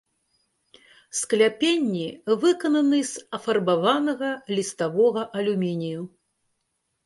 [1.19, 2.07] Скляпенні
[2.45, 6.01] выкананы з афарбаванага ліставога алюмінію.